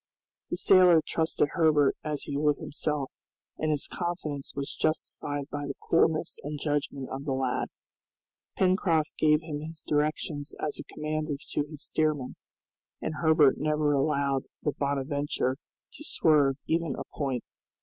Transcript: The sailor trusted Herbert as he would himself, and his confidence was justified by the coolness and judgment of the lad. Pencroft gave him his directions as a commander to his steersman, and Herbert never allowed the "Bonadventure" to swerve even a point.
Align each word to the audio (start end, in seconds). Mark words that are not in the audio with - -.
The 0.49 0.57
sailor 0.57 0.99
trusted 1.07 1.49
Herbert 1.51 1.95
as 2.03 2.23
he 2.23 2.35
would 2.35 2.57
himself, 2.57 3.11
and 3.59 3.69
his 3.69 3.85
confidence 3.87 4.55
was 4.55 4.75
justified 4.75 5.47
by 5.51 5.67
the 5.67 5.75
coolness 5.79 6.39
and 6.41 6.59
judgment 6.59 7.07
of 7.11 7.23
the 7.25 7.33
lad. 7.33 7.67
Pencroft 8.57 9.15
gave 9.19 9.41
him 9.43 9.59
his 9.61 9.85
directions 9.87 10.55
as 10.59 10.79
a 10.79 10.91
commander 10.91 11.35
to 11.51 11.67
his 11.69 11.83
steersman, 11.83 12.35
and 12.99 13.13
Herbert 13.21 13.59
never 13.59 13.93
allowed 13.93 14.45
the 14.63 14.71
"Bonadventure" 14.71 15.57
to 15.93 16.03
swerve 16.03 16.55
even 16.65 16.95
a 16.97 17.03
point. 17.13 17.43